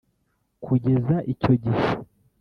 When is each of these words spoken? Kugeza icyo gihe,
Kugeza 0.63 1.15
icyo 1.33 1.53
gihe, 1.63 1.85